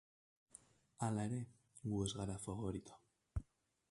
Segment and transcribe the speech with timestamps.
[1.07, 1.41] Hala ere,
[1.91, 2.99] gu ez gara faborito.